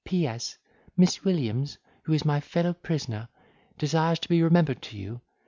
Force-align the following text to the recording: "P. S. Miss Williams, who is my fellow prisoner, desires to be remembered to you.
"P. 0.03 0.25
S. 0.25 0.57
Miss 0.97 1.23
Williams, 1.23 1.77
who 2.05 2.13
is 2.13 2.25
my 2.25 2.39
fellow 2.39 2.73
prisoner, 2.73 3.29
desires 3.77 4.17
to 4.21 4.29
be 4.29 4.41
remembered 4.41 4.81
to 4.81 4.97
you. 4.97 5.21